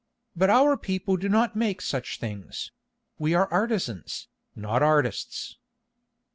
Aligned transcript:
But 0.35 0.49
our 0.49 0.77
people 0.77 1.15
do 1.15 1.29
not 1.29 1.55
make 1.55 1.79
such 1.79 2.17
things; 2.17 2.71
we 3.19 3.35
are 3.35 3.45
artisans, 3.53 4.29
not 4.55 4.81
artists." 4.81 5.59